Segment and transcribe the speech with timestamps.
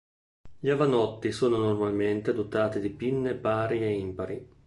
[0.59, 4.47] Gli avannotti sono normalmente dotati di pinne pari e impari.